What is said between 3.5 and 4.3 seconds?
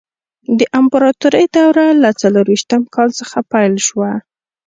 پیل شوه.